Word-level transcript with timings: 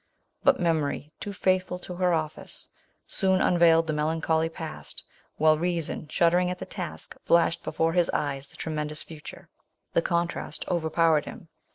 But 0.43 0.59
memory, 0.59 1.11
too 1.19 1.31
faithful 1.31 1.77
to 1.77 1.93
her 1.93 2.11
office, 2.11 2.67
soon 3.05 3.39
unveiled 3.39 3.85
the 3.85 3.93
melancholy 3.93 4.49
past, 4.49 5.03
while 5.37 5.59
reason, 5.59 6.07
shuddering 6.07 6.49
at 6.49 6.57
the 6.57 6.65
task, 6.65 7.15
flashed 7.23 7.61
before 7.61 7.93
his 7.93 8.09
eyes 8.09 8.47
the 8.47 8.57
tremend 8.57 8.89
ous 8.89 9.03
future. 9.03 9.47
The 9.93 10.01
contrast 10.01 10.65
overpower 10.67 11.17
ed 11.19 11.25
him. 11.25 11.49